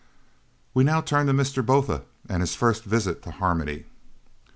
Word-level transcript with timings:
We 0.73 0.83
now 0.83 1.01
turn 1.01 1.27
to 1.27 1.31
Mr. 1.31 1.63
Botha 1.63 2.01
and 2.27 2.41
his 2.41 2.55
first 2.55 2.85
visit 2.85 3.21
to 3.21 3.29
Harmony. 3.29 3.85